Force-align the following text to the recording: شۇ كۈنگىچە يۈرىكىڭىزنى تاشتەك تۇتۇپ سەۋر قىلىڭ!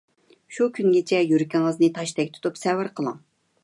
شۇ 0.57 0.67
كۈنگىچە 0.77 1.21
يۈرىكىڭىزنى 1.33 1.93
تاشتەك 2.01 2.35
تۇتۇپ 2.39 2.63
سەۋر 2.65 2.95
قىلىڭ! 3.01 3.27